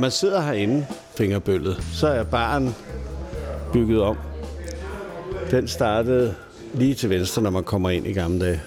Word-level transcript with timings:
man 0.00 0.10
sidder 0.10 0.40
herinde, 0.40 0.86
fingerbøllet, 1.16 1.82
så 1.92 2.06
er 2.06 2.22
baren 2.22 2.74
bygget 3.72 4.02
om. 4.02 4.16
Den 5.50 5.68
startede 5.68 6.34
lige 6.74 6.94
til 6.94 7.10
venstre, 7.10 7.42
når 7.42 7.50
man 7.50 7.64
kommer 7.64 7.90
ind 7.90 8.06
i 8.06 8.12
gamle 8.12 8.44
dage. 8.44 8.60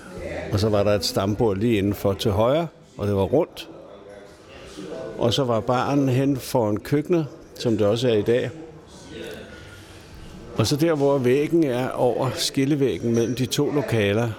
Og 0.51 0.59
så 0.59 0.69
var 0.69 0.83
der 0.83 0.91
et 0.91 1.05
stambord 1.05 1.57
lige 1.57 1.77
indenfor 1.77 2.13
til 2.13 2.31
højre, 2.31 2.67
og 2.97 3.07
det 3.07 3.15
var 3.15 3.23
rundt. 3.23 3.69
Og 5.17 5.33
så 5.33 5.43
var 5.43 5.59
baren 5.59 6.09
hen 6.09 6.37
foran 6.37 6.77
køkkenet, 6.77 7.27
som 7.55 7.77
det 7.77 7.87
også 7.87 8.09
er 8.09 8.13
i 8.13 8.21
dag. 8.21 8.49
Og 10.57 10.67
så 10.67 10.75
der, 10.75 10.95
hvor 10.95 11.17
væggen 11.17 11.63
er 11.63 11.89
over 11.89 12.29
skillevæggen 12.33 13.13
mellem 13.13 13.35
de 13.35 13.45
to 13.45 13.71
lokaler, 13.71 14.29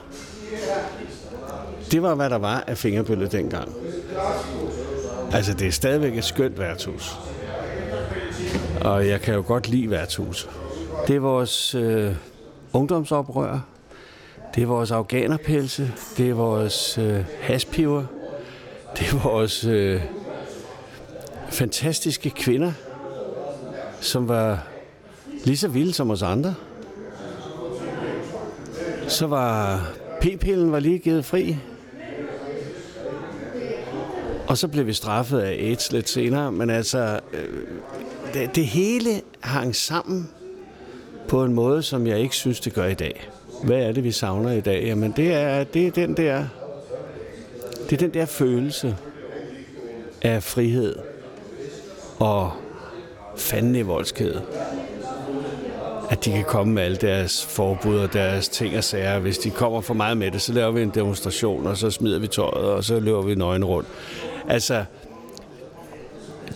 det 1.90 2.02
var, 2.02 2.14
hvad 2.14 2.30
der 2.30 2.38
var 2.38 2.64
af 2.66 2.78
fingerbølle 2.78 3.26
dengang. 3.26 3.72
Altså, 5.34 5.54
det 5.54 5.66
er 5.66 5.70
stadigvæk 5.72 6.18
et 6.18 6.24
skønt 6.24 6.58
værtshus. 6.58 7.16
Og 8.80 9.08
jeg 9.08 9.20
kan 9.20 9.34
jo 9.34 9.44
godt 9.46 9.68
lide 9.68 9.90
værtshus. 9.90 10.48
Det 11.08 11.16
er 11.16 11.20
vores 11.20 11.74
øh, 11.74 12.14
ungdomsoprør. 12.72 13.60
Det 14.54 14.62
er 14.62 14.66
vores 14.66 14.90
afghanerpelse. 14.90 15.92
Det 16.16 16.30
er 16.30 16.34
vores 16.34 16.98
øh, 16.98 17.24
haspiver. 17.40 18.04
Det 18.98 19.12
er 19.12 19.28
vores 19.28 19.64
øh, 19.64 20.02
fantastiske 21.48 22.30
kvinder, 22.30 22.72
som 24.00 24.28
var 24.28 24.66
lige 25.44 25.56
så 25.56 25.68
vilde 25.68 25.92
som 25.92 26.10
os 26.10 26.22
andre. 26.22 26.54
Så 29.08 29.26
var 29.26 29.80
p-pillen 30.20 30.72
var 30.72 30.78
lige 30.78 30.98
givet 30.98 31.24
fri. 31.24 31.56
Og 34.48 34.58
så 34.58 34.68
blev 34.68 34.86
vi 34.86 34.92
straffet 34.92 35.40
af 35.40 35.50
AIDS 35.50 35.92
lidt 35.92 36.08
senere, 36.08 36.52
men 36.52 36.70
altså, 36.70 37.20
øh, 37.32 37.48
det, 38.34 38.56
det 38.56 38.66
hele 38.66 39.10
hang 39.40 39.76
sammen 39.76 40.30
på 41.28 41.44
en 41.44 41.52
måde, 41.52 41.82
som 41.82 42.06
jeg 42.06 42.18
ikke 42.20 42.34
synes, 42.34 42.60
det 42.60 42.74
gør 42.74 42.86
i 42.86 42.94
dag. 42.94 43.28
Hvad 43.64 43.82
er 43.82 43.92
det, 43.92 44.04
vi 44.04 44.12
savner 44.12 44.52
i 44.52 44.60
dag? 44.60 44.84
Jamen, 44.84 45.12
det 45.16 45.32
er, 45.34 45.64
det 45.64 45.86
er 45.86 45.90
den 45.90 46.16
der, 46.16 46.44
det 47.90 47.92
er 47.92 47.96
den 47.96 48.14
der 48.14 48.26
følelse 48.26 48.96
af 50.22 50.42
frihed 50.42 50.96
og 52.18 52.52
fanden 53.36 53.76
i 53.76 53.82
voldsked. 53.82 54.34
At 56.10 56.24
de 56.24 56.30
kan 56.30 56.44
komme 56.44 56.72
med 56.72 56.82
alle 56.82 56.96
deres 56.96 57.44
forbud 57.44 57.98
og 57.98 58.12
deres 58.12 58.48
ting 58.48 58.76
og 58.76 58.84
sager. 58.84 59.18
Hvis 59.18 59.38
de 59.38 59.50
kommer 59.50 59.80
for 59.80 59.94
meget 59.94 60.16
med 60.16 60.30
det, 60.30 60.42
så 60.42 60.52
laver 60.52 60.70
vi 60.70 60.82
en 60.82 60.92
demonstration, 60.94 61.66
og 61.66 61.76
så 61.76 61.90
smider 61.90 62.18
vi 62.18 62.26
tøjet, 62.26 62.70
og 62.70 62.84
så 62.84 63.00
løber 63.00 63.22
vi 63.22 63.34
nøgen 63.34 63.64
rundt. 63.64 63.88
Altså, 64.48 64.84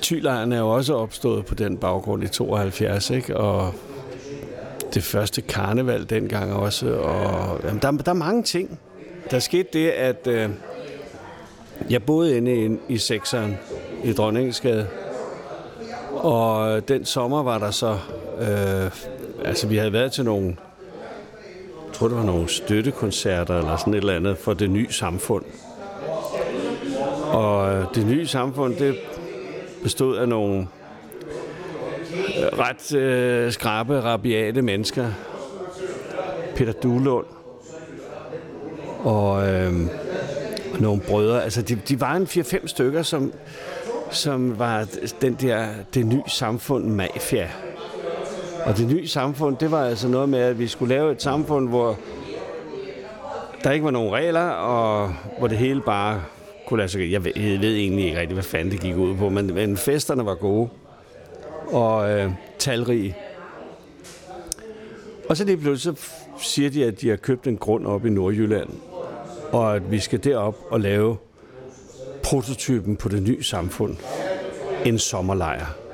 Tylejren 0.00 0.52
er 0.52 0.58
jo 0.58 0.68
også 0.68 0.94
opstået 0.94 1.46
på 1.46 1.54
den 1.54 1.76
baggrund 1.76 2.24
i 2.24 2.28
72, 2.28 3.10
ikke? 3.10 3.36
Og 3.36 3.74
det 4.94 5.04
første 5.04 5.42
karneval 5.42 6.10
dengang 6.10 6.52
også. 6.52 6.86
Og, 6.86 7.60
jamen, 7.64 7.82
der, 7.82 7.90
der 7.90 8.10
er 8.10 8.16
mange 8.16 8.42
ting. 8.42 8.80
Der 9.30 9.38
skete 9.38 9.68
det, 9.72 9.88
at 9.88 10.26
øh, 10.26 10.50
jeg 11.90 12.02
boede 12.02 12.36
inde 12.36 12.64
i, 12.64 12.94
i 12.94 12.98
sekseren 12.98 13.58
i 14.04 14.12
Dronningsgade. 14.12 14.86
Og 16.12 16.88
den 16.88 17.04
sommer 17.04 17.42
var 17.42 17.58
der 17.58 17.70
så... 17.70 17.98
Øh, 18.40 18.90
altså, 19.44 19.66
vi 19.66 19.76
havde 19.76 19.92
været 19.92 20.12
til 20.12 20.24
nogle... 20.24 20.56
Jeg 21.86 21.94
tror, 21.94 22.08
det 22.08 22.16
var 22.16 22.24
nogle 22.24 22.48
støttekoncerter 22.48 23.58
eller 23.58 23.76
sådan 23.76 23.94
et 23.94 23.98
eller 23.98 24.16
andet 24.16 24.38
for 24.38 24.54
det 24.54 24.70
nye 24.70 24.92
samfund. 24.92 25.44
Og 27.32 27.72
øh, 27.72 27.84
det 27.94 28.06
nye 28.06 28.26
samfund, 28.26 28.76
det 28.76 28.96
bestod 29.82 30.16
af 30.16 30.28
nogle 30.28 30.68
øh, 32.38 32.58
ret 32.58 32.94
øh, 32.94 33.52
skrabe, 33.52 34.00
rabiate 34.00 34.62
mennesker. 34.62 35.10
Peter 36.56 36.72
Duelund 36.72 37.26
og, 38.98 39.48
øh, 39.48 39.72
og 40.74 40.80
nogle 40.80 41.00
brødre. 41.00 41.44
Altså, 41.44 41.62
de, 41.62 41.74
de 41.74 42.00
var 42.00 42.14
en 42.14 42.22
4-5 42.22 42.66
stykker, 42.66 43.02
som, 43.02 43.32
som 44.10 44.58
var 44.58 44.86
den 45.20 45.34
der, 45.34 45.68
det 45.94 46.06
nye 46.06 46.22
samfund 46.26 46.84
mafia. 46.84 47.50
Og 48.64 48.76
det 48.76 48.86
nye 48.86 49.08
samfund, 49.08 49.56
det 49.56 49.70
var 49.70 49.84
altså 49.84 50.08
noget 50.08 50.28
med, 50.28 50.38
at 50.38 50.58
vi 50.58 50.66
skulle 50.66 50.94
lave 50.94 51.12
et 51.12 51.22
samfund, 51.22 51.68
hvor 51.68 51.98
der 53.64 53.70
ikke 53.70 53.84
var 53.84 53.90
nogen 53.90 54.12
regler, 54.12 54.48
og 54.48 55.14
hvor 55.38 55.48
det 55.48 55.58
hele 55.58 55.80
bare 55.80 56.22
kunne 56.68 56.78
lade 56.78 56.88
sig 56.88 57.12
Jeg 57.12 57.24
ved, 57.24 57.32
jeg 57.36 57.60
ved 57.60 57.76
egentlig 57.76 58.04
ikke 58.04 58.20
rigtig, 58.20 58.34
hvad 58.34 58.44
fanden 58.44 58.72
det 58.72 58.80
gik 58.80 58.96
ud 58.96 59.16
på, 59.16 59.28
men, 59.28 59.54
men 59.54 59.76
festerne 59.76 60.26
var 60.26 60.34
gode 60.34 60.68
og 61.66 62.10
øh, 62.10 62.30
talrige. 62.58 63.16
Og 65.28 65.36
så 65.36 65.44
lige 65.44 65.56
pludselig 65.56 65.98
så 65.98 66.10
siger 66.38 66.70
de, 66.70 66.84
at 66.84 67.00
de 67.00 67.08
har 67.08 67.16
købt 67.16 67.46
en 67.46 67.56
grund 67.56 67.86
op 67.86 68.06
i 68.06 68.10
Nordjylland, 68.10 68.68
og 69.52 69.76
at 69.76 69.90
vi 69.90 69.98
skal 69.98 70.24
derop 70.24 70.56
og 70.70 70.80
lave 70.80 71.16
prototypen 72.22 72.96
på 72.96 73.08
det 73.08 73.22
nye 73.22 73.42
samfund. 73.42 73.96
En 74.84 74.98
sommerlejr. 74.98 75.87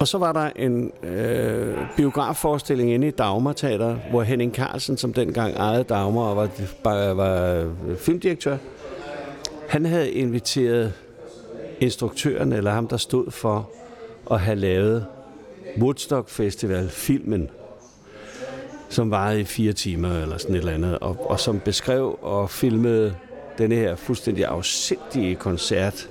Og 0.00 0.08
så 0.08 0.18
var 0.18 0.32
der 0.32 0.50
en 0.56 0.92
øh, 1.02 1.76
biografforestilling 1.96 2.92
inde 2.92 3.08
i 3.08 3.10
Dagmar 3.10 3.52
Teater, 3.52 3.96
hvor 4.10 4.22
Henning 4.22 4.54
Carlsen, 4.54 4.96
som 4.96 5.12
dengang 5.12 5.54
ejede 5.54 5.84
Dagmar 5.84 6.22
og 6.22 6.36
var, 6.36 6.48
var, 6.84 7.14
var 7.14 7.66
filmdirektør, 7.98 8.56
han 9.68 9.84
havde 9.84 10.10
inviteret 10.10 10.92
instruktøren, 11.80 12.52
eller 12.52 12.70
ham, 12.70 12.88
der 12.88 12.96
stod 12.96 13.30
for 13.30 13.70
at 14.30 14.40
have 14.40 14.56
lavet 14.56 15.06
Woodstock 15.80 16.28
Festival, 16.28 16.88
filmen, 16.88 17.50
som 18.88 19.10
varede 19.10 19.40
i 19.40 19.44
fire 19.44 19.72
timer 19.72 20.22
eller 20.22 20.38
sådan 20.38 20.54
et 20.54 20.58
eller 20.58 20.72
andet, 20.72 20.98
og, 20.98 21.30
og 21.30 21.40
som 21.40 21.60
beskrev 21.60 22.18
og 22.22 22.50
filmede 22.50 23.14
denne 23.58 23.74
her 23.74 23.96
fuldstændig 23.96 24.44
afsindige 24.44 25.34
koncert, 25.34 26.08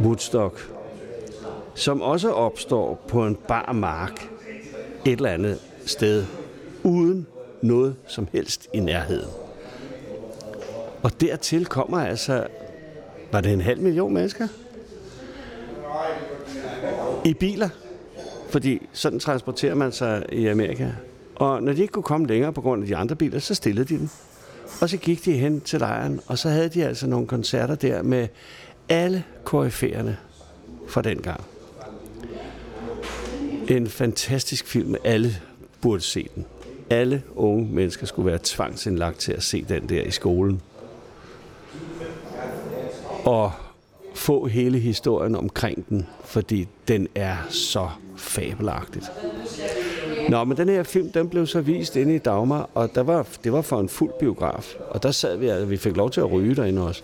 Woodstock, 0.00 0.70
som 1.74 2.02
også 2.02 2.32
opstår 2.32 3.04
på 3.08 3.26
en 3.26 3.34
bar 3.48 3.72
mark 3.72 4.28
et 5.04 5.12
eller 5.12 5.30
andet 5.30 5.58
sted, 5.86 6.24
uden 6.82 7.26
noget 7.62 7.96
som 8.06 8.28
helst 8.32 8.68
i 8.72 8.80
nærheden. 8.80 9.28
Og 11.02 11.20
dertil 11.20 11.66
kommer 11.66 11.98
altså, 11.98 12.46
var 13.32 13.40
det 13.40 13.52
en 13.52 13.60
halv 13.60 13.80
million 13.80 14.14
mennesker? 14.14 14.48
I 17.24 17.34
biler. 17.34 17.68
Fordi 18.48 18.88
sådan 18.92 19.20
transporterer 19.20 19.74
man 19.74 19.92
sig 19.92 20.24
i 20.32 20.46
Amerika. 20.46 20.88
Og 21.34 21.62
når 21.62 21.72
de 21.72 21.80
ikke 21.80 21.92
kunne 21.92 22.02
komme 22.02 22.26
længere 22.26 22.52
på 22.52 22.60
grund 22.60 22.82
af 22.82 22.88
de 22.88 22.96
andre 22.96 23.16
biler, 23.16 23.38
så 23.38 23.54
stillede 23.54 23.94
de 23.94 23.98
dem. 23.98 24.08
Og 24.80 24.88
så 24.88 24.96
gik 24.96 25.24
de 25.24 25.32
hen 25.32 25.60
til 25.60 25.78
lejren, 25.78 26.20
og 26.26 26.38
så 26.38 26.48
havde 26.48 26.68
de 26.68 26.84
altså 26.84 27.06
nogle 27.06 27.26
koncerter 27.26 27.74
der 27.74 28.02
med 28.02 28.28
alle 28.88 29.24
koryfærerne 29.44 30.16
fra 30.88 31.02
den 31.02 31.22
gang. 31.22 31.44
En 33.70 33.86
fantastisk 33.86 34.66
film. 34.66 34.94
Alle 35.04 35.36
burde 35.80 36.00
se 36.02 36.28
den. 36.34 36.46
Alle 36.90 37.22
unge 37.34 37.68
mennesker 37.72 38.06
skulle 38.06 38.30
være 38.30 38.38
tvangsindlagt 38.42 39.18
til 39.18 39.32
at 39.32 39.42
se 39.42 39.64
den 39.68 39.88
der 39.88 40.02
i 40.02 40.10
skolen. 40.10 40.60
Og 43.24 43.52
få 44.14 44.46
hele 44.46 44.78
historien 44.78 45.36
omkring 45.36 45.88
den, 45.88 46.06
fordi 46.24 46.68
den 46.88 47.08
er 47.14 47.36
så 47.48 47.88
fabelagtigt. 48.16 49.04
Nå, 50.28 50.44
men 50.44 50.56
den 50.56 50.68
her 50.68 50.82
film, 50.82 51.12
den 51.12 51.28
blev 51.28 51.46
så 51.46 51.60
vist 51.60 51.96
inde 51.96 52.14
i 52.14 52.18
Dagmar, 52.18 52.70
og 52.74 52.94
der 52.94 53.02
var, 53.02 53.26
det 53.44 53.52
var 53.52 53.62
for 53.62 53.80
en 53.80 53.88
fuld 53.88 54.12
biograf. 54.20 54.74
Og 54.88 55.02
der 55.02 55.10
sad 55.10 55.36
vi, 55.36 55.48
altså, 55.48 55.66
vi 55.66 55.76
fik 55.76 55.96
lov 55.96 56.10
til 56.10 56.20
at 56.20 56.32
ryge 56.32 56.54
derinde 56.54 56.86
også. 56.86 57.02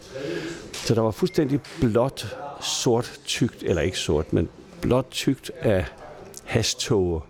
Så 0.72 0.94
der 0.94 1.00
var 1.00 1.10
fuldstændig 1.10 1.60
blåt, 1.80 2.36
sort, 2.60 3.20
tykt, 3.24 3.62
eller 3.62 3.82
ikke 3.82 3.98
sort, 3.98 4.32
men 4.32 4.48
blåt 4.80 5.06
tykt 5.10 5.50
af 5.60 5.84
hastoger. 6.56 7.20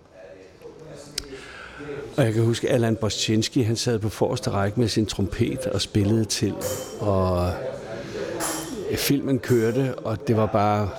Og 2.17 2.23
jeg 2.23 2.33
kan 2.33 2.43
huske, 2.43 2.69
Allan 2.69 2.95
Boschinski, 2.95 3.61
han 3.61 3.75
sad 3.75 3.99
på 3.99 4.09
forreste 4.09 4.49
række 4.49 4.79
med 4.79 4.87
sin 4.87 5.05
trompet 5.05 5.65
og 5.65 5.81
spillede 5.81 6.25
til. 6.25 6.53
Og 6.99 7.51
øh, 8.91 8.97
filmen 8.97 9.39
kørte, 9.39 9.95
og 9.95 10.27
det 10.27 10.37
var 10.37 10.45
bare 10.45 10.89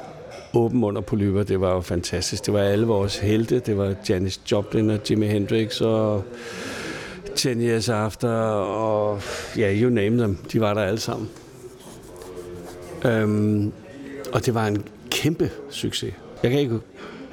åben 0.54 0.84
under 0.84 1.00
polyper. 1.00 1.42
Det 1.42 1.60
var 1.60 1.74
jo 1.74 1.80
fantastisk. 1.80 2.46
Det 2.46 2.54
var 2.54 2.60
alle 2.60 2.86
vores 2.86 3.18
helte. 3.18 3.58
Det 3.58 3.78
var 3.78 3.94
Janis 4.08 4.40
Joplin 4.52 4.90
og 4.90 5.10
Jimi 5.10 5.26
Hendrix 5.26 5.80
og 5.80 6.24
10 7.36 7.48
Years 7.48 7.88
After 7.88 8.28
og 8.28 9.20
ja, 9.56 9.60
yeah, 9.60 9.82
you 9.82 9.90
name 9.90 10.18
them. 10.18 10.36
De 10.52 10.60
var 10.60 10.74
der 10.74 10.82
alle 10.82 11.00
sammen. 11.00 11.28
Um, 13.04 13.72
og 14.32 14.46
det 14.46 14.54
var 14.54 14.66
en 14.66 14.84
kæmpe 15.10 15.50
succes. 15.70 16.14
Jeg 16.42 16.50
kan 16.50 16.60
ikke 16.60 16.80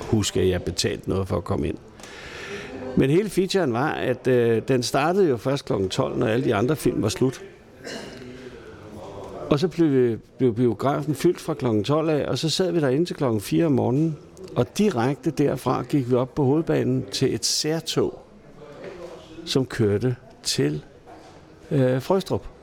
huske, 0.06 0.42
at 0.42 0.50
jeg 0.50 0.64
betalte 0.64 1.10
noget 1.10 1.28
for 1.28 1.38
at 1.38 1.44
komme 1.44 1.68
ind. 1.68 1.78
Men 2.98 3.10
hele 3.10 3.30
featuren 3.30 3.74
var, 3.74 3.92
at 3.92 4.28
øh, 4.28 4.62
den 4.68 4.84
startede 4.84 5.30
jo 5.30 5.38
først 5.38 5.66
kl. 5.66 5.88
12, 5.88 6.18
når 6.18 6.28
alle 6.28 6.46
de 6.46 6.56
andre 6.56 6.76
film 6.76 7.02
var 7.02 7.10
slut. 7.10 7.42
Og 9.50 9.60
så 9.60 9.68
blev, 9.68 10.18
blev 10.38 10.56
biografen 10.56 11.16
fyldt 11.16 11.42
fra 11.42 11.54
kl. 11.54 11.84
12 11.84 12.10
af, 12.10 12.26
og 12.28 12.38
så 12.38 12.50
sad 12.50 12.72
vi 12.72 12.80
derinde 12.80 13.06
til 13.06 13.16
kl. 13.16 13.24
4 13.40 13.66
om 13.66 13.72
morgenen. 13.72 14.18
Og 14.56 14.78
direkte 14.78 15.32
derfra 15.32 15.84
gik 15.84 16.10
vi 16.10 16.16
op 16.16 16.36
på 16.36 16.44
hovedbanen 16.44 17.06
til 17.12 17.34
et 17.34 17.46
særtog, 17.46 18.20
som 19.46 19.66
kørte 19.66 20.16
til 20.44 20.84
øh, 21.72 22.02
Frøstrup. 22.02 22.55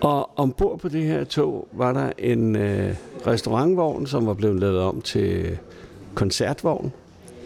Og 0.00 0.30
ombord 0.38 0.78
på 0.78 0.88
det 0.88 1.04
her 1.04 1.24
tog 1.24 1.68
var 1.72 1.92
der 1.92 2.12
en 2.18 2.56
øh, 2.56 2.94
restaurantvogn, 3.26 4.06
som 4.06 4.26
var 4.26 4.34
blevet 4.34 4.60
lavet 4.60 4.80
om 4.80 5.02
til 5.02 5.58
koncertvogn, 6.14 6.92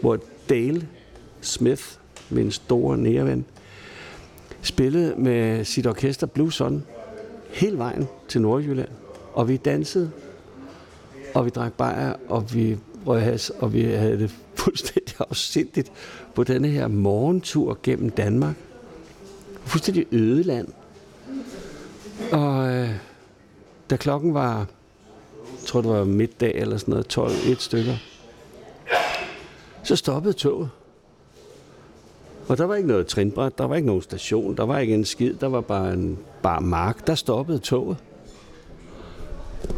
hvor 0.01 0.19
Dale 0.49 0.87
Smith, 1.41 1.83
min 2.29 2.51
store 2.51 2.97
næreven, 2.97 3.45
spillede 4.61 5.15
med 5.17 5.65
sit 5.65 5.87
orkester 5.87 6.27
Blue 6.27 6.53
Sun 6.53 6.83
hele 7.49 7.77
vejen 7.77 8.07
til 8.27 8.41
Nordjylland. 8.41 8.89
Og 9.33 9.49
vi 9.49 9.57
dansede, 9.57 10.11
og 11.33 11.45
vi 11.45 11.49
drak 11.49 11.73
bajer, 11.73 12.13
og 12.27 12.53
vi 12.53 12.77
røg 13.05 13.21
has, 13.21 13.49
og 13.49 13.73
vi 13.73 13.83
havde 13.83 14.19
det 14.19 14.35
fuldstændig 14.63 15.15
afsindigt 15.19 15.91
på 16.35 16.43
denne 16.43 16.67
her 16.67 16.87
morgentur 16.87 17.77
gennem 17.83 18.09
Danmark. 18.09 18.55
Fuldstændig 19.65 20.05
ødeland. 20.11 20.45
land. 20.47 20.67
Og 22.31 22.73
øh, 22.73 22.89
da 23.89 23.95
klokken 23.95 24.33
var, 24.33 24.57
jeg 24.57 25.67
tror 25.67 25.81
det 25.81 25.89
var 25.89 26.03
middag 26.03 26.55
eller 26.55 26.77
sådan 26.77 26.91
noget, 26.91 27.07
12, 27.07 27.31
et 27.47 27.61
stykker, 27.61 27.95
så 29.83 29.95
stoppede 29.95 30.33
toget. 30.33 30.69
Og 32.47 32.57
der 32.57 32.65
var 32.65 32.75
ikke 32.75 32.87
noget 32.87 33.07
trinbræt, 33.07 33.57
der 33.57 33.63
var 33.65 33.75
ikke 33.75 33.85
nogen 33.85 34.01
station, 34.01 34.57
der 34.57 34.63
var 34.63 34.79
ikke 34.79 34.93
en 34.93 35.05
skid, 35.05 35.33
der 35.33 35.47
var 35.47 35.61
bare 35.61 35.93
en 35.93 36.19
bar 36.41 36.59
mark. 36.59 37.07
Der 37.07 37.15
stoppede 37.15 37.59
toget. 37.59 37.97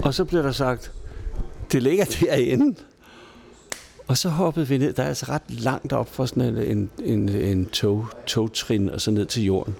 Og 0.03 0.13
så 0.13 0.25
blev 0.25 0.43
der 0.43 0.51
sagt, 0.51 0.91
det 1.71 1.83
ligger 1.83 2.05
derinde. 2.21 2.75
Og 4.07 4.17
så 4.17 4.29
hoppede 4.29 4.67
vi 4.67 4.77
ned. 4.77 4.93
Der 4.93 5.03
er 5.03 5.07
altså 5.07 5.25
ret 5.29 5.41
langt 5.47 5.93
op 5.93 6.09
for 6.09 6.25
sådan 6.25 6.57
en, 6.57 6.57
en, 6.57 6.89
en, 7.03 7.29
en 7.29 7.65
tog, 7.65 8.07
togtrin 8.25 8.89
og 8.89 9.01
så 9.01 9.11
ned 9.11 9.25
til 9.25 9.43
jorden. 9.43 9.75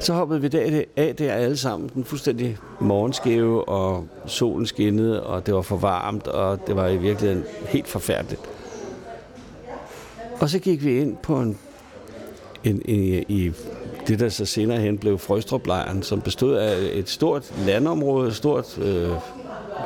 Så 0.00 0.14
hoppede 0.14 0.40
vi 0.40 0.48
der, 0.48 0.82
af 0.96 1.16
der 1.16 1.32
alle 1.32 1.56
sammen, 1.56 1.90
den 1.94 2.04
fuldstændig 2.04 2.56
morgenskæve, 2.80 3.68
og 3.68 4.08
solen 4.26 4.66
skinnede, 4.66 5.22
og 5.22 5.46
det 5.46 5.54
var 5.54 5.62
for 5.62 5.76
varmt, 5.76 6.26
og 6.26 6.66
det 6.66 6.76
var 6.76 6.88
i 6.88 6.96
virkeligheden 6.96 7.44
helt 7.68 7.88
forfærdeligt. 7.88 8.40
Og 10.40 10.48
så 10.48 10.58
gik 10.58 10.84
vi 10.84 11.00
ind 11.00 11.16
på 11.16 11.40
en, 11.40 11.58
en, 12.64 12.82
en 12.84 13.24
i 13.28 13.52
det, 14.08 14.20
der 14.20 14.28
så 14.28 14.44
senere 14.44 14.80
hen 14.80 14.98
blev 14.98 15.18
frøstrup 15.18 15.68
som 16.02 16.20
bestod 16.20 16.54
af 16.54 16.76
et 16.92 17.08
stort 17.08 17.54
landområde, 17.66 18.28
et 18.28 18.34
stort, 18.34 18.78
øh, 18.78 19.10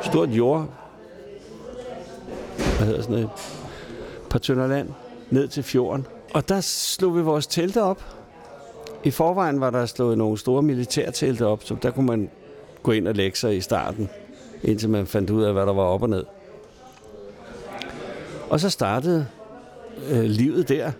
stort 0.01 0.29
jord, 0.29 0.69
hvad 2.77 2.87
hedder 2.87 3.01
sådan 3.01 3.15
noget, 3.15 3.29
par 4.29 4.39
tønder 4.39 4.67
land, 4.67 4.89
ned 5.29 5.47
til 5.47 5.63
fjorden. 5.63 6.07
Og 6.33 6.49
der 6.49 6.61
slog 6.61 7.15
vi 7.15 7.21
vores 7.21 7.47
telte 7.47 7.81
op. 7.83 8.03
I 9.03 9.11
forvejen 9.11 9.61
var 9.61 9.69
der 9.69 9.85
slået 9.85 10.17
nogle 10.17 10.37
store 10.37 10.61
militærtelte 10.61 11.45
op, 11.45 11.63
så 11.63 11.75
der 11.81 11.91
kunne 11.91 12.05
man 12.05 12.29
gå 12.83 12.91
ind 12.91 13.07
og 13.07 13.15
lægge 13.15 13.37
sig 13.37 13.57
i 13.57 13.61
starten, 13.61 14.09
indtil 14.63 14.89
man 14.89 15.07
fandt 15.07 15.29
ud 15.29 15.43
af, 15.43 15.53
hvad 15.53 15.65
der 15.65 15.73
var 15.73 15.83
op 15.83 16.03
og 16.03 16.09
ned. 16.09 16.25
Og 18.49 18.59
så 18.59 18.69
startede 18.69 19.27
øh, 20.09 20.23
livet 20.23 20.69
der. 20.69 20.91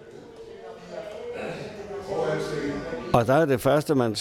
Og 3.14 3.28
der 3.28 3.34
er 3.34 3.46
det 3.46 3.62
første, 3.62 3.96
man 3.96 4.16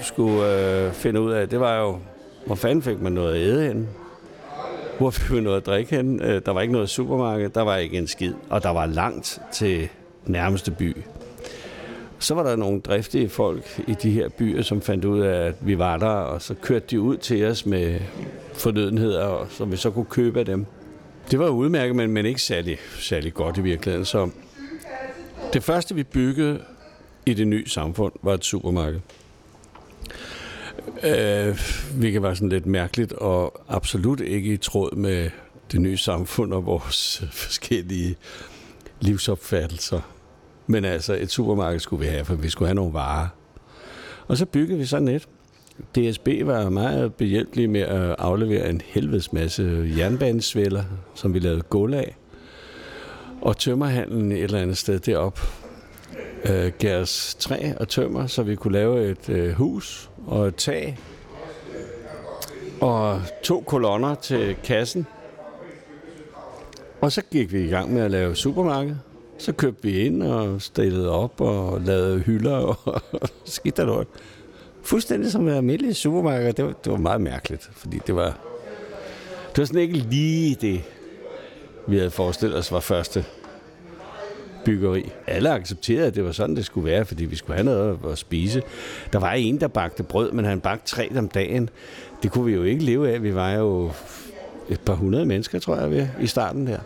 skulle 0.00 0.86
øh, 0.86 0.92
finde 0.92 1.20
ud 1.20 1.32
af, 1.32 1.48
det 1.48 1.60
var 1.60 1.80
jo, 1.80 1.98
hvor 2.46 2.54
fanden 2.54 2.82
fik 2.82 3.00
man 3.00 3.12
noget 3.12 3.34
at 3.34 3.40
æde 3.40 3.66
hen? 3.66 3.88
Hvor 4.98 5.10
fik 5.10 5.36
vi 5.36 5.40
noget 5.40 5.56
at 5.56 5.66
drikke 5.66 5.96
hen? 5.96 6.22
Øh, 6.22 6.42
der 6.46 6.52
var 6.52 6.60
ikke 6.60 6.72
noget 6.72 6.88
supermarked, 6.88 7.50
der 7.50 7.62
var 7.62 7.76
ikke 7.76 7.98
en 7.98 8.06
skid, 8.06 8.34
og 8.50 8.62
der 8.62 8.70
var 8.70 8.86
langt 8.86 9.40
til 9.52 9.88
nærmeste 10.26 10.70
by. 10.70 10.96
Så 12.24 12.34
var 12.34 12.42
der 12.42 12.56
nogle 12.56 12.80
driftige 12.80 13.28
folk 13.28 13.80
i 13.88 13.94
de 14.02 14.10
her 14.10 14.28
byer, 14.28 14.62
som 14.62 14.80
fandt 14.80 15.04
ud 15.04 15.20
af, 15.20 15.46
at 15.46 15.54
vi 15.60 15.78
var 15.78 15.96
der, 15.96 16.06
og 16.06 16.42
så 16.42 16.54
kørte 16.54 16.86
de 16.90 17.00
ud 17.00 17.16
til 17.16 17.44
os 17.44 17.66
med 17.66 18.00
fornødenheder, 18.54 19.46
som 19.50 19.72
vi 19.72 19.76
så 19.76 19.90
kunne 19.90 20.04
købe 20.04 20.38
af 20.38 20.44
dem. 20.44 20.66
Det 21.30 21.38
var 21.38 21.48
udmærket, 21.48 21.96
men, 21.96 22.10
men 22.10 22.26
ikke 22.26 22.42
særlig, 22.42 22.78
særlig 22.98 23.34
godt 23.34 23.58
i 23.58 23.60
virkeligheden. 23.60 24.04
Så 24.04 24.30
det 25.52 25.62
første, 25.62 25.94
vi 25.94 26.02
byggede 26.02 26.62
i 27.26 27.34
det 27.34 27.48
nye 27.48 27.68
samfund, 27.68 28.12
var 28.22 28.34
et 28.34 28.44
supermarked. 28.44 29.00
Øh, 31.02 31.58
hvilket 31.94 32.22
var 32.22 32.34
sådan 32.34 32.48
lidt 32.48 32.66
mærkeligt, 32.66 33.12
og 33.12 33.62
absolut 33.68 34.20
ikke 34.20 34.52
i 34.52 34.56
tråd 34.56 34.96
med 34.96 35.30
det 35.72 35.80
nye 35.80 35.96
samfund 35.96 36.52
og 36.52 36.66
vores 36.66 37.22
forskellige 37.44 38.16
livsopfattelser. 39.00 40.13
Men 40.66 40.84
altså, 40.84 41.14
et 41.20 41.30
supermarked 41.30 41.80
skulle 41.80 42.04
vi 42.06 42.10
have, 42.10 42.24
for 42.24 42.34
vi 42.34 42.48
skulle 42.48 42.68
have 42.68 42.74
nogle 42.74 42.92
varer. 42.92 43.28
Og 44.28 44.36
så 44.36 44.46
byggede 44.46 44.78
vi 44.78 44.86
sådan 44.86 45.08
et. 45.08 45.28
DSB 45.94 46.28
var 46.42 46.68
meget 46.68 47.14
behjælpelig 47.14 47.70
med 47.70 47.80
at 47.80 48.16
aflevere 48.18 48.70
en 48.70 48.80
helvedes 48.84 49.32
masse 49.32 49.92
jernbanesvæller, 49.98 50.84
som 51.14 51.34
vi 51.34 51.38
lavede 51.38 51.62
gulv 51.62 51.94
af. 51.94 52.16
Og 53.40 53.56
tømmerhandlen 53.56 54.32
et 54.32 54.42
eller 54.42 54.58
andet 54.58 54.78
sted 54.78 54.98
derop 54.98 55.38
øh, 56.44 56.72
gav 56.78 57.00
os 57.00 57.36
træ 57.38 57.72
og 57.80 57.88
tømmer, 57.88 58.26
så 58.26 58.42
vi 58.42 58.54
kunne 58.54 58.72
lave 58.72 59.10
et 59.10 59.28
øh, 59.28 59.52
hus 59.52 60.10
og 60.26 60.48
et 60.48 60.56
tag. 60.56 60.98
Og 62.80 63.22
to 63.42 63.60
kolonner 63.60 64.14
til 64.14 64.56
kassen. 64.64 65.06
Og 67.00 67.12
så 67.12 67.22
gik 67.30 67.52
vi 67.52 67.64
i 67.64 67.68
gang 67.68 67.94
med 67.94 68.02
at 68.02 68.10
lave 68.10 68.34
supermarked. 68.34 68.96
Så 69.44 69.52
købte 69.52 69.82
vi 69.82 69.98
ind 69.98 70.22
og 70.22 70.62
stillede 70.62 71.10
op 71.10 71.40
og 71.40 71.80
lavede 71.80 72.18
hylder 72.18 72.56
og 72.56 73.00
skidt 73.44 73.78
og 73.78 73.86
lort 73.86 74.06
fuldstændig 74.82 75.32
som 75.32 75.48
et 75.48 75.54
almindeligt 75.54 75.96
supermarked. 75.96 76.52
Det 76.52 76.64
var, 76.64 76.72
det 76.84 76.92
var 76.92 76.98
meget 76.98 77.20
mærkeligt, 77.20 77.70
fordi 77.72 78.00
det 78.06 78.14
var, 78.14 78.38
det 79.50 79.58
var 79.58 79.64
sådan 79.64 79.80
ikke 79.80 79.94
lige 79.94 80.56
det, 80.60 80.82
vi 81.86 81.96
havde 81.96 82.10
forestillet 82.10 82.58
os 82.58 82.72
var 82.72 82.80
første 82.80 83.24
byggeri. 84.64 85.10
Alle 85.26 85.50
accepterede, 85.50 86.06
at 86.06 86.14
det 86.14 86.24
var 86.24 86.32
sådan, 86.32 86.56
det 86.56 86.64
skulle 86.64 86.90
være, 86.90 87.04
fordi 87.04 87.24
vi 87.24 87.36
skulle 87.36 87.56
have 87.56 87.64
noget 87.64 87.98
at 88.10 88.18
spise. 88.18 88.62
Der 89.12 89.18
var 89.18 89.32
en, 89.32 89.60
der 89.60 89.68
bagte 89.68 90.02
brød, 90.02 90.32
men 90.32 90.44
han 90.44 90.60
bagte 90.60 90.86
tre 90.86 91.10
om 91.16 91.28
dagen. 91.28 91.70
Det 92.22 92.30
kunne 92.32 92.44
vi 92.44 92.52
jo 92.52 92.62
ikke 92.62 92.84
leve 92.84 93.12
af. 93.12 93.22
Vi 93.22 93.34
var 93.34 93.52
jo 93.52 93.90
et 94.68 94.80
par 94.80 94.94
hundrede 94.94 95.26
mennesker, 95.26 95.58
tror 95.58 95.76
jeg, 95.76 96.10
i 96.20 96.26
starten 96.26 96.66
der. 96.66 96.78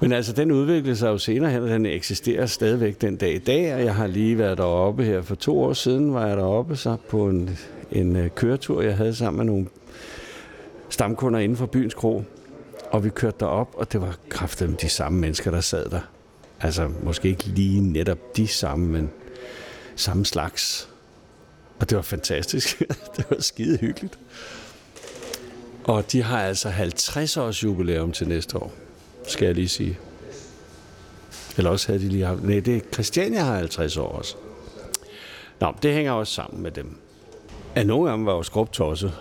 Men 0.00 0.12
altså, 0.12 0.32
den 0.32 0.50
udviklede 0.50 0.96
sig 0.96 1.08
jo 1.08 1.18
senere 1.18 1.50
hen, 1.50 1.62
og 1.62 1.68
den 1.68 1.86
eksisterer 1.86 2.46
stadigvæk 2.46 3.00
den 3.00 3.16
dag 3.16 3.34
i 3.34 3.38
dag, 3.38 3.74
og 3.74 3.84
jeg 3.84 3.94
har 3.94 4.06
lige 4.06 4.38
været 4.38 4.58
deroppe 4.58 5.04
her 5.04 5.22
for 5.22 5.34
to 5.34 5.62
år 5.62 5.72
siden, 5.72 6.14
var 6.14 6.26
jeg 6.26 6.36
deroppe 6.36 6.76
så 6.76 6.96
på 7.08 7.28
en, 7.28 7.58
en 7.92 8.16
øh, 8.16 8.30
køretur, 8.30 8.82
jeg 8.82 8.96
havde 8.96 9.14
sammen 9.14 9.36
med 9.36 9.52
nogle 9.52 9.66
stamkunder 10.88 11.40
inden 11.40 11.56
for 11.56 11.66
byens 11.66 11.94
kro. 11.94 12.22
Og 12.90 13.04
vi 13.04 13.10
kørte 13.10 13.36
derop, 13.40 13.74
og 13.74 13.92
det 13.92 14.00
var 14.00 14.16
kraftigt 14.28 14.82
de 14.82 14.88
samme 14.88 15.20
mennesker, 15.20 15.50
der 15.50 15.60
sad 15.60 15.90
der. 15.90 16.00
Altså, 16.60 16.90
måske 17.02 17.28
ikke 17.28 17.44
lige 17.44 17.80
netop 17.80 18.36
de 18.36 18.48
samme, 18.48 18.86
men 18.86 19.10
samme 19.96 20.26
slags. 20.26 20.88
Og 21.78 21.90
det 21.90 21.96
var 21.96 22.02
fantastisk. 22.02 22.82
det 23.16 23.26
var 23.30 23.40
skide 23.40 23.78
hyggeligt. 23.78 24.18
Og 25.84 26.12
de 26.12 26.22
har 26.22 26.42
altså 26.42 26.68
50 26.68 27.36
års 27.36 27.64
jubilæum 27.64 28.12
til 28.12 28.28
næste 28.28 28.58
år 28.58 28.72
skal 29.26 29.46
jeg 29.46 29.54
lige 29.54 29.68
sige. 29.68 29.98
Eller 31.56 31.70
også 31.70 31.86
havde 31.86 32.04
de 32.04 32.08
lige 32.08 32.24
haft... 32.24 32.42
Nej, 32.42 32.60
det 32.60 32.76
er 32.76 32.80
Christiania 32.92 33.40
har 33.40 33.56
50 33.56 33.96
år 33.96 34.08
også. 34.08 34.36
Nå, 35.60 35.74
det 35.82 35.94
hænger 35.94 36.12
også 36.12 36.32
sammen 36.32 36.62
med 36.62 36.70
dem. 36.70 36.98
At 37.74 37.86
nogle 37.86 38.10
af 38.10 38.16
dem 38.16 38.26
var 38.26 38.32
jo 38.32 38.42
skrubtosset. 38.42 39.12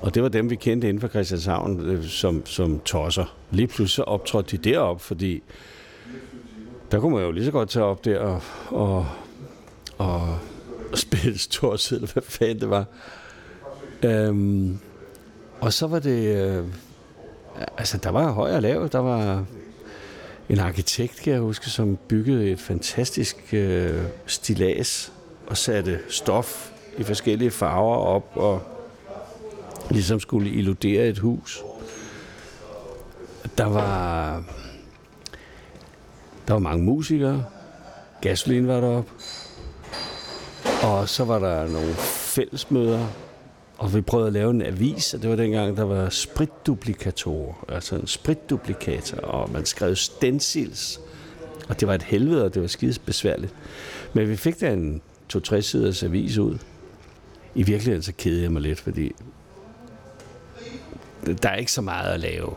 Og 0.00 0.14
det 0.14 0.22
var 0.22 0.28
dem, 0.28 0.50
vi 0.50 0.56
kendte 0.56 0.88
inden 0.88 1.00
for 1.00 1.08
Christianshavn 1.08 1.80
øh, 1.80 2.04
som, 2.04 2.46
som 2.46 2.80
tosser. 2.80 3.36
Lige 3.50 3.66
pludselig 3.66 4.08
optrådte 4.08 4.56
de 4.56 4.70
derop, 4.70 5.00
fordi 5.00 5.42
der 6.92 7.00
kunne 7.00 7.14
man 7.14 7.24
jo 7.24 7.30
lige 7.30 7.44
så 7.44 7.50
godt 7.50 7.70
tage 7.70 7.84
op 7.84 8.04
der 8.04 8.18
og, 8.18 8.42
og, 8.68 9.06
og 9.98 10.38
spille 10.94 11.38
stort 11.38 11.92
eller 11.92 12.08
hvad 12.12 12.22
fanden 12.22 12.60
det 12.60 12.70
var. 12.70 12.84
Øhm, 14.02 14.78
og 15.60 15.72
så 15.72 15.86
var 15.86 15.98
det... 15.98 16.36
Øh, 16.36 16.64
altså, 17.78 17.98
der 17.98 18.10
var 18.10 18.32
høj 18.32 18.52
og 18.52 18.62
lav. 18.62 18.88
Der 18.92 18.98
var 18.98 19.44
en 20.48 20.58
arkitekt, 20.58 21.16
kan 21.16 21.32
jeg 21.32 21.40
huske, 21.40 21.70
som 21.70 21.98
byggede 22.08 22.50
et 22.50 22.60
fantastisk 22.60 23.54
øh, 23.54 24.02
stilas 24.26 25.12
og 25.46 25.56
satte 25.56 26.00
stof 26.08 26.70
i 26.98 27.02
forskellige 27.02 27.50
farver 27.50 27.96
op 27.96 28.32
og 28.34 28.62
ligesom 29.90 30.20
skulle 30.20 30.50
illudere 30.50 31.06
et 31.06 31.18
hus. 31.18 31.62
Der 33.58 33.66
var 33.66 34.42
der 36.48 36.54
var 36.54 36.60
mange 36.60 36.84
musikere. 36.84 37.44
Gasolin 38.20 38.68
var 38.68 38.80
deroppe. 38.80 39.10
Og 40.82 41.08
så 41.08 41.24
var 41.24 41.38
der 41.38 41.68
nogle 41.68 41.94
fællesmøder, 41.94 43.06
og 43.78 43.94
vi 43.94 44.00
prøvede 44.00 44.26
at 44.26 44.32
lave 44.32 44.50
en 44.50 44.62
avis, 44.62 45.14
og 45.14 45.22
det 45.22 45.30
var 45.30 45.36
dengang, 45.36 45.76
der 45.76 45.84
var 45.84 46.08
spritduplikatorer, 46.08 47.64
altså 47.68 47.96
en 47.96 48.06
spritduplikator, 48.06 49.18
og 49.18 49.50
man 49.50 49.64
skrev 49.64 49.96
stencils, 49.96 51.00
og 51.68 51.80
det 51.80 51.88
var 51.88 51.94
et 51.94 52.02
helvede, 52.02 52.44
og 52.44 52.54
det 52.54 52.62
var 52.62 52.68
skides 52.68 52.98
besværligt. 52.98 53.54
Men 54.12 54.28
vi 54.28 54.36
fik 54.36 54.60
da 54.60 54.72
en 54.72 55.02
to-tre 55.28 55.62
siders 55.62 56.02
avis 56.02 56.38
ud. 56.38 56.58
I 57.54 57.62
virkeligheden 57.62 58.02
så 58.02 58.12
kedede 58.18 58.42
jeg 58.42 58.52
mig 58.52 58.62
lidt, 58.62 58.80
fordi 58.80 59.12
der 61.42 61.48
er 61.48 61.56
ikke 61.56 61.72
så 61.72 61.82
meget 61.82 62.12
at 62.12 62.20
lave 62.20 62.54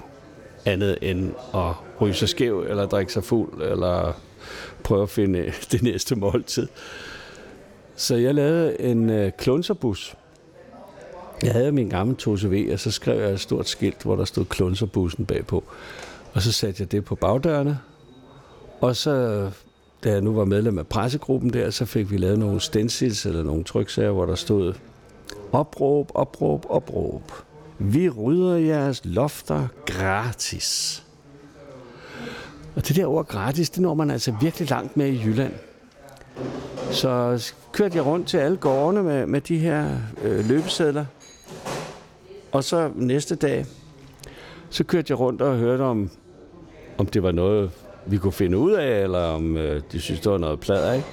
andet 0.66 0.98
end 1.02 1.32
at 1.54 1.74
ryge 2.02 2.14
sig 2.14 2.30
skæv, 2.30 2.60
eller 2.70 2.86
drikke 2.86 3.14
sig 3.14 3.24
fuld, 3.24 3.62
eller 3.62 4.22
prøve 4.84 5.04
at 5.04 5.10
finde 5.10 5.54
det 5.72 5.84
næste 5.84 6.16
måltid. 6.16 6.68
Så 7.96 8.16
jeg 8.16 8.36
lavede 8.36 8.82
en 8.82 9.10
øh, 9.10 9.32
klunserbus. 9.38 10.16
Jeg 11.44 11.52
havde 11.52 11.72
min 11.72 11.90
gamle 11.90 12.16
2CV, 12.22 12.74
og 12.74 12.80
så 12.80 12.92
skrev 12.92 13.20
jeg 13.20 13.32
et 13.32 13.40
stort 13.40 13.70
skilt, 13.70 14.04
hvor 14.04 14.16
der 14.16 14.26
stod 14.26 14.46
klunserbussen 14.46 15.26
bagpå. 15.26 15.64
Og 16.34 16.42
så 16.42 16.52
satte 16.52 16.82
jeg 16.82 16.92
det 16.92 17.06
på 17.06 17.16
bagdørene. 17.16 17.80
Og 18.82 18.96
så, 18.96 19.50
da 20.04 20.12
jeg 20.12 20.22
nu 20.22 20.34
var 20.34 20.46
medlem 20.46 20.78
af 20.78 20.88
pressegruppen 20.88 21.54
der, 21.54 21.70
så 21.70 21.86
fik 21.86 22.12
vi 22.12 22.18
lavet 22.18 22.40
nogle 22.40 22.62
stencils 22.62 23.26
eller 23.26 23.44
nogle 23.44 23.64
tryksager, 23.64 24.12
hvor 24.12 24.26
der 24.26 24.36
stod 24.36 24.74
opråb, 25.52 26.12
opråb, 26.14 26.66
opråb. 26.70 27.32
Vi 27.80 28.10
rydder 28.10 28.56
jeres 28.56 29.02
lofter 29.04 29.68
gratis. 29.86 31.04
Og 32.76 32.88
det 32.88 32.96
der 32.96 33.06
ord 33.06 33.28
gratis, 33.28 33.70
det 33.70 33.82
når 33.82 33.94
man 33.94 34.12
altså 34.12 34.34
virkelig 34.42 34.70
langt 34.70 34.98
med 34.98 35.08
i 35.08 35.22
Jylland. 35.26 35.54
Så 36.92 37.54
kørte 37.72 37.98
jeg 37.98 38.06
rundt 38.06 38.28
til 38.28 38.38
alle 38.38 38.58
gårdene 38.58 39.04
med, 39.04 39.26
med 39.26 39.42
de 39.42 39.58
her 39.58 39.86
øh, 40.24 40.50
løbesedler. 40.50 41.06
Og 42.52 42.64
så 42.64 42.92
næste 42.96 43.36
dag, 43.36 43.66
så 44.70 44.84
kørte 44.84 45.12
jeg 45.12 45.20
rundt 45.20 45.42
og 45.42 45.56
hørte 45.56 45.82
om, 45.82 46.10
om 46.98 47.06
det 47.06 47.24
var 47.24 47.32
noget, 47.32 47.72
vi 48.06 48.18
kunne 48.18 48.34
finde 48.34 48.58
ud 48.58 48.72
af, 48.72 49.04
eller 49.04 49.20
om 49.20 49.58
øh, 49.58 49.82
de 49.92 50.00
synes, 50.00 50.20
det 50.20 50.32
var 50.32 50.38
noget 50.38 50.60
plader, 50.60 50.94
ikke? 50.94 51.08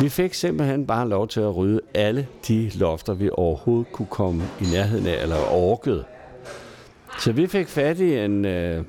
Vi 0.00 0.08
fik 0.08 0.34
simpelthen 0.34 0.86
bare 0.86 1.08
lov 1.08 1.28
til 1.28 1.40
at 1.40 1.56
rydde 1.56 1.80
alle 1.94 2.26
de 2.48 2.70
lofter, 2.74 3.14
vi 3.14 3.30
overhovedet 3.32 3.92
kunne 3.92 4.08
komme 4.10 4.42
i 4.60 4.64
nærheden 4.72 5.06
af, 5.06 5.22
eller 5.22 5.36
orkede. 5.52 6.04
Så 7.18 7.32
vi 7.32 7.46
fik 7.46 7.68
fat 7.68 8.00
i 8.00 8.18
en, 8.18 8.44
øh, 8.44 8.84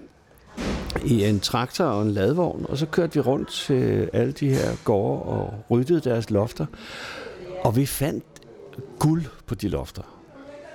i 1.05 1.25
en 1.25 1.39
traktor 1.39 1.85
og 1.85 2.01
en 2.01 2.11
ladvogn, 2.11 2.65
og 2.69 2.77
så 2.77 2.85
kørte 2.85 3.13
vi 3.13 3.19
rundt 3.19 3.49
til 3.49 4.09
alle 4.13 4.31
de 4.31 4.49
her 4.49 4.71
gårde 4.83 5.23
og 5.23 5.53
ryddede 5.71 5.99
deres 5.99 6.29
lofter. 6.29 6.65
Og 7.63 7.75
vi 7.75 7.85
fandt 7.85 8.23
guld 8.99 9.23
på 9.45 9.55
de 9.55 9.67
lofter. 9.67 10.01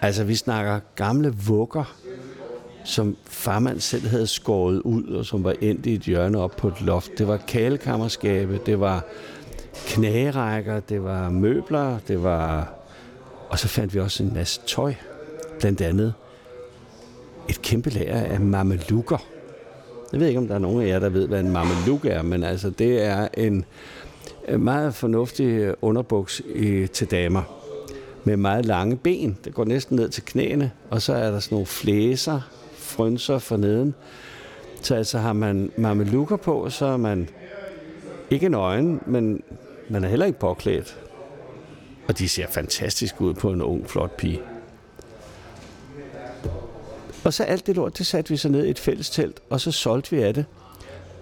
Altså, 0.00 0.25
vi 0.25 0.35
snakker 0.35 0.80
gamle 0.97 1.35
vugger, 1.47 1.94
som 2.85 3.16
farmand 3.25 3.80
selv 3.80 4.09
havde 4.09 4.26
skåret 4.26 4.80
ud, 4.80 5.04
og 5.04 5.26
som 5.26 5.44
var 5.44 5.54
endt 5.61 5.87
i 5.87 5.94
et 5.94 6.00
hjørne 6.00 6.38
op 6.38 6.56
på 6.56 6.68
et 6.68 6.80
loft. 6.80 7.11
Det 7.18 7.28
var 7.28 7.37
kalekammerskabe, 7.37 8.61
det 8.66 8.80
var 8.80 9.04
knagerækker, 9.87 10.80
det 10.80 11.04
var 11.04 11.30
møbler, 11.30 11.99
det 12.09 12.23
var... 12.23 12.73
Og 13.49 13.59
så 13.59 13.68
fandt 13.68 13.94
vi 13.94 14.00
også 14.00 14.23
en 14.23 14.35
masse 14.35 14.61
tøj. 14.66 14.94
Blandt 15.61 15.80
andet 15.80 16.14
et 17.49 17.62
kæmpe 17.62 17.90
lager 17.90 18.21
af 18.21 18.40
mamelukker. 18.40 19.34
Jeg 20.14 20.21
ved 20.21 20.28
ikke, 20.28 20.38
om 20.38 20.49
der 20.49 20.54
er 20.54 20.59
nogen 20.59 20.83
af 20.83 20.88
jer, 20.88 20.99
der 20.99 21.09
ved, 21.09 21.28
hvad 21.28 21.40
en 21.40 21.52
mameluk 21.52 22.04
er, 22.04 22.23
men 22.23 22.42
altså, 22.44 22.71
det 22.71 23.04
er 23.04 23.28
en 23.37 23.64
meget 24.59 24.94
fornuftig 24.94 25.75
underbuks 25.83 26.42
i, 26.54 26.87
til 26.87 27.11
damer 27.11 27.42
med 28.25 28.37
meget 28.37 28.66
lange 28.66 28.97
ben. 28.97 29.38
Det 29.44 29.54
går 29.54 29.64
næsten 29.64 29.97
ned 29.97 30.09
til 30.09 30.23
knæene, 30.25 30.71
og 30.90 31.02
så 31.02 31.14
er 31.14 31.30
der 31.30 31.40
sådan 31.40 31.54
nogle 31.56 31.66
flæser, 31.66 32.40
frynser 32.73 33.38
for 33.38 33.56
neden. 33.56 33.94
Så 34.83 34.94
altså 34.94 35.18
har 35.18 35.33
man 35.33 35.73
mamelukker 35.76 36.37
på, 36.37 36.71
så 36.71 36.87
er 36.87 36.97
man 36.97 37.28
ikke 38.30 38.49
nøgen, 38.49 39.00
men 39.06 39.42
man 39.88 40.04
er 40.04 40.09
heller 40.09 40.26
ikke 40.26 40.38
påklædt. 40.38 40.99
Og 42.09 42.18
de 42.18 42.28
ser 42.28 42.47
fantastisk 42.50 43.21
ud 43.21 43.35
på 43.35 43.52
en 43.52 43.62
ung, 43.62 43.90
flot 43.90 44.16
pige. 44.16 44.40
Og 47.25 47.33
så 47.33 47.45
alt 47.45 47.66
det 47.66 47.76
lort, 47.76 47.99
det 47.99 48.07
satte 48.07 48.31
vi 48.31 48.37
så 48.37 48.49
ned 48.49 48.66
i 48.66 48.71
et 48.71 48.78
fælles 48.78 49.11
telt, 49.11 49.40
og 49.50 49.61
så 49.61 49.73
solgte 49.73 50.16
vi 50.16 50.23
af 50.23 50.35
det, 50.35 50.45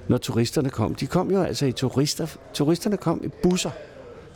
når 0.08 0.18
turisterne 0.18 0.70
kom. 0.70 0.94
De 0.94 1.06
kom 1.06 1.30
jo 1.30 1.42
altså 1.42 1.66
i 1.66 1.72
turister. 1.72 2.26
Turisterne 2.54 2.96
kom 2.96 3.20
i 3.24 3.28
busser 3.42 3.70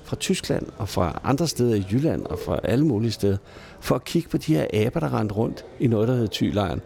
fra 0.05 0.17
Tyskland 0.17 0.67
og 0.79 0.89
fra 0.89 1.21
andre 1.25 1.49
steder 1.49 1.75
i 1.75 1.87
Jylland 1.93 2.23
og 2.27 2.39
fra 2.39 2.61
alle 2.65 2.87
mulige 2.87 3.13
steder, 3.13 3.37
for 3.81 3.95
at 3.95 4.05
kigge 4.05 4.29
på 4.29 4.39
de 4.39 4.55
her 4.55 4.87
aber, 4.87 5.01
der 5.01 5.19
rendte 5.19 5.35
rundt 5.35 5.65
i 5.81 5.87
noget, 5.87 6.09
der 6.09 6.15
hed 6.15 6.29
Tylejren. 6.29 6.81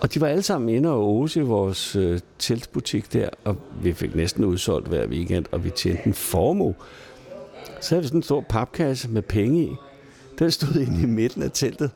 Og 0.00 0.14
de 0.14 0.20
var 0.20 0.26
alle 0.26 0.42
sammen 0.42 0.68
inde 0.68 0.90
og 0.90 1.08
åse 1.08 1.40
i 1.40 1.42
vores 1.42 1.96
øh, 1.96 2.20
teltbutik 2.38 3.12
der, 3.12 3.28
og 3.44 3.56
vi 3.82 3.92
fik 3.92 4.14
næsten 4.14 4.44
udsolgt 4.44 4.88
hver 4.88 5.06
weekend, 5.06 5.44
og 5.52 5.64
vi 5.64 5.70
tjente 5.70 6.06
en 6.06 6.14
formue. 6.14 6.74
Så 7.80 7.94
havde 7.94 8.02
vi 8.02 8.08
sådan 8.08 8.18
en 8.18 8.22
stor 8.22 8.44
papkasse 8.48 9.08
med 9.08 9.22
penge 9.22 9.62
i. 9.64 9.70
Den 10.38 10.50
stod 10.50 10.74
inde 10.74 11.02
i 11.02 11.06
midten 11.06 11.42
af 11.42 11.50
teltet. 11.50 11.90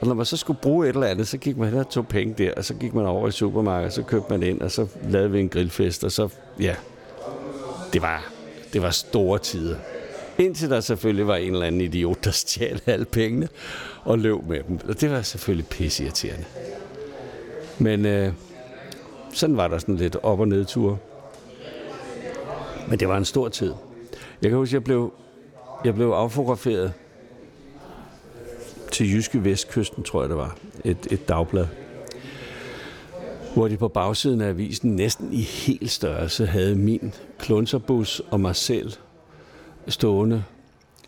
Og 0.00 0.06
når 0.06 0.14
man 0.14 0.26
så 0.26 0.36
skulle 0.36 0.58
bruge 0.62 0.88
et 0.88 0.94
eller 0.94 1.06
andet, 1.06 1.28
så 1.28 1.38
gik 1.38 1.56
man 1.56 1.68
hen 1.68 1.78
og 1.78 1.88
tog 1.90 2.08
penge 2.08 2.34
der, 2.38 2.52
og 2.56 2.64
så 2.64 2.74
gik 2.74 2.94
man 2.94 3.06
over 3.06 3.28
i 3.28 3.30
supermarkedet, 3.30 3.92
så 3.92 4.02
købte 4.02 4.26
man 4.30 4.42
ind, 4.42 4.60
og 4.60 4.70
så 4.70 4.86
lavede 5.08 5.30
vi 5.30 5.40
en 5.40 5.48
grillfest, 5.48 6.04
og 6.04 6.12
så, 6.12 6.28
ja, 6.60 6.74
det 7.92 8.02
var, 8.02 8.32
det 8.72 8.82
var 8.82 8.90
store 8.90 9.38
tider. 9.38 9.76
Indtil 10.38 10.70
der 10.70 10.80
selvfølgelig 10.80 11.26
var 11.26 11.36
en 11.36 11.52
eller 11.52 11.66
anden 11.66 11.80
idiot, 11.80 12.24
der 12.24 12.30
stjal 12.30 12.80
alle 12.86 13.04
pengene 13.04 13.48
og 14.04 14.18
løb 14.18 14.46
med 14.48 14.62
dem. 14.68 14.78
Og 14.88 15.00
det 15.00 15.10
var 15.10 15.22
selvfølgelig 15.22 15.66
pisseirriterende. 15.66 16.44
Men 17.78 18.06
øh, 18.06 18.32
sådan 19.32 19.56
var 19.56 19.68
der 19.68 19.78
sådan 19.78 19.96
lidt 19.96 20.16
op- 20.22 20.40
og 20.40 20.48
nedtur. 20.48 20.98
Men 22.88 23.00
det 23.00 23.08
var 23.08 23.16
en 23.16 23.24
stor 23.24 23.48
tid. 23.48 23.72
Jeg 24.42 24.50
kan 24.50 24.58
huske, 24.58 24.70
at 24.70 24.74
jeg 24.74 24.84
blev, 24.84 25.12
jeg 25.84 25.94
blev 25.94 26.08
affotograferet 26.08 26.92
til 28.94 29.12
Jyske 29.12 29.44
Vestkysten, 29.44 30.02
tror 30.02 30.22
jeg 30.22 30.28
det 30.28 30.36
var. 30.36 30.56
Et, 30.84 31.06
et 31.10 31.28
dagblad. 31.28 31.66
Hvor 33.54 33.68
de 33.68 33.76
på 33.76 33.88
bagsiden 33.88 34.40
af 34.40 34.48
avisen 34.48 34.96
næsten 34.96 35.32
i 35.32 35.40
helt 35.40 35.90
størrelse 35.90 36.46
havde 36.46 36.74
min 36.74 37.14
klunserbus 37.38 38.22
og 38.30 38.40
mig 38.40 38.56
selv 38.56 38.92
stående 39.88 40.44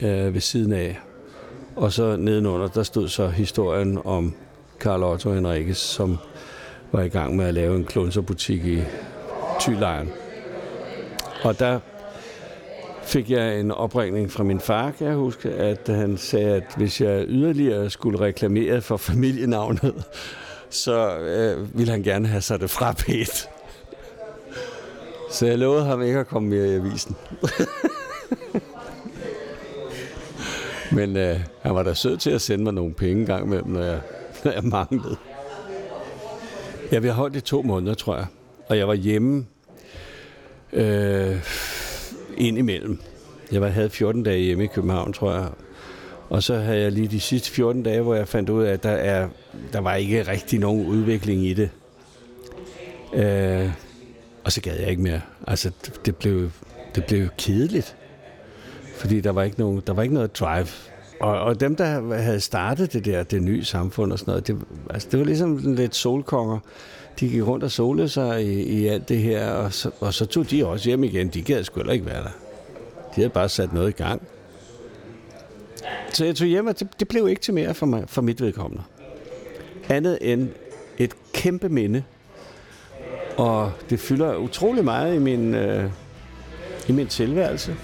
øh, 0.00 0.34
ved 0.34 0.40
siden 0.40 0.72
af. 0.72 0.98
Og 1.76 1.92
så 1.92 2.16
nedenunder, 2.16 2.68
der 2.68 2.82
stod 2.82 3.08
så 3.08 3.28
historien 3.28 3.98
om 4.04 4.34
Karl 4.80 5.02
Otto 5.02 5.32
Henriques, 5.32 5.78
som 5.78 6.18
var 6.92 7.02
i 7.02 7.08
gang 7.08 7.36
med 7.36 7.46
at 7.46 7.54
lave 7.54 7.76
en 7.76 7.84
klunserbutik 7.84 8.64
i 8.64 8.82
Tylejren. 9.60 10.10
Og 11.42 11.58
der 11.58 11.80
fik 13.06 13.30
jeg 13.30 13.60
en 13.60 13.70
opringning 13.70 14.32
fra 14.32 14.44
min 14.44 14.60
far, 14.60 14.90
kan 14.90 15.06
jeg 15.06 15.16
huske, 15.16 15.48
at 15.48 15.88
han 15.88 16.16
sagde, 16.16 16.54
at 16.54 16.74
hvis 16.76 17.00
jeg 17.00 17.24
yderligere 17.28 17.90
skulle 17.90 18.20
reklamere 18.20 18.82
for 18.82 18.96
familienavnet, 18.96 20.04
så 20.70 21.18
øh, 21.18 21.78
ville 21.78 21.92
han 21.92 22.02
gerne 22.02 22.28
have 22.28 22.40
sig 22.40 22.60
det 22.60 22.70
fra 22.70 22.92
pæt. 22.92 23.48
Så 25.30 25.46
jeg 25.46 25.58
lovede 25.58 25.84
ham 25.84 26.02
ikke 26.02 26.18
at 26.18 26.26
komme 26.26 26.48
mere 26.48 26.68
i 26.68 26.74
avisen. 26.74 27.16
Men 30.92 31.16
øh, 31.16 31.40
han 31.62 31.74
var 31.74 31.82
da 31.82 31.94
sød 31.94 32.16
til 32.16 32.30
at 32.30 32.40
sende 32.40 32.64
mig 32.64 32.74
nogle 32.74 32.94
penge 32.94 33.26
gang 33.26 33.46
imellem, 33.46 33.70
når 33.70 33.82
jeg, 33.82 34.00
når 34.44 34.52
jeg 34.52 34.64
manglede. 34.64 35.16
Ja, 36.92 36.98
vi 36.98 37.06
har 37.06 37.14
holdt 37.14 37.36
i 37.36 37.40
to 37.40 37.62
måneder, 37.62 37.94
tror 37.94 38.16
jeg. 38.16 38.26
Og 38.68 38.78
jeg 38.78 38.88
var 38.88 38.94
hjemme 38.94 39.46
øh, 40.72 41.36
ind 42.36 42.58
imellem. 42.58 42.98
Jeg 43.52 43.60
var, 43.60 43.68
havde 43.68 43.90
14 43.90 44.22
dage 44.22 44.38
hjemme 44.38 44.64
i 44.64 44.66
København, 44.66 45.12
tror 45.12 45.32
jeg. 45.32 45.48
Og 46.28 46.42
så 46.42 46.58
havde 46.58 46.80
jeg 46.80 46.92
lige 46.92 47.08
de 47.08 47.20
sidste 47.20 47.50
14 47.50 47.82
dage, 47.82 48.00
hvor 48.00 48.14
jeg 48.14 48.28
fandt 48.28 48.50
ud 48.50 48.64
af, 48.64 48.72
at 48.72 48.82
der, 48.82 48.90
er, 48.90 49.28
der 49.72 49.80
var 49.80 49.94
ikke 49.94 50.22
rigtig 50.22 50.58
nogen 50.58 50.86
udvikling 50.86 51.46
i 51.46 51.54
det. 51.54 51.70
Øh, 53.14 53.70
og 54.44 54.52
så 54.52 54.60
gad 54.60 54.76
jeg 54.76 54.90
ikke 54.90 55.02
mere. 55.02 55.20
Altså, 55.46 55.70
det 56.06 56.16
blev, 56.16 56.50
det 56.94 57.04
blev 57.04 57.28
kedeligt. 57.38 57.96
Fordi 58.96 59.20
der 59.20 59.30
var 59.30 59.42
ikke, 59.42 59.58
nogen, 59.58 59.82
der 59.86 59.92
var 59.92 60.02
ikke 60.02 60.14
noget 60.14 60.38
drive. 60.38 60.66
Og, 61.20 61.40
og 61.40 61.60
dem, 61.60 61.76
der 61.76 62.16
havde 62.16 62.40
startet 62.40 62.92
det 62.92 63.04
der, 63.04 63.22
det 63.22 63.42
nye 63.42 63.64
samfund 63.64 64.12
og 64.12 64.18
sådan 64.18 64.32
noget, 64.32 64.46
det, 64.46 64.56
altså, 64.90 65.08
det 65.10 65.18
var 65.18 65.24
ligesom 65.24 65.74
lidt 65.74 65.94
solkonger. 65.94 66.58
De 67.20 67.28
gik 67.28 67.42
rundt 67.46 67.64
og 67.64 67.70
solede 67.70 68.08
sig 68.08 68.44
i, 68.44 68.62
i 68.62 68.86
alt 68.86 69.08
det 69.08 69.18
her, 69.18 69.50
og 69.50 69.72
så, 69.72 69.90
og 70.00 70.14
så 70.14 70.26
tog 70.26 70.50
de 70.50 70.66
også 70.66 70.88
hjem 70.88 71.04
igen. 71.04 71.28
De 71.28 71.42
gad 71.42 71.64
sgu 71.64 71.90
ikke 71.90 72.06
være 72.06 72.22
der. 72.22 72.30
De 73.14 73.14
havde 73.14 73.28
bare 73.28 73.48
sat 73.48 73.72
noget 73.72 73.88
i 73.88 74.02
gang. 74.02 74.22
Så 76.12 76.24
jeg 76.24 76.36
tog 76.36 76.48
hjem, 76.48 76.66
og 76.66 76.80
det, 76.80 76.88
det 77.00 77.08
blev 77.08 77.28
ikke 77.28 77.40
til 77.40 77.54
mere 77.54 77.74
for, 77.74 77.86
mig, 77.86 78.04
for 78.06 78.22
mit 78.22 78.40
vedkommende. 78.40 78.82
Andet 79.88 80.18
end 80.20 80.48
et 80.98 81.14
kæmpe 81.32 81.68
minde. 81.68 82.02
Og 83.36 83.72
det 83.90 84.00
fylder 84.00 84.36
utrolig 84.36 84.84
meget 84.84 85.14
i 85.14 85.18
min, 85.18 85.54
øh, 85.54 85.90
i 86.88 86.92
min 86.92 87.06
tilværelse. 87.06 87.76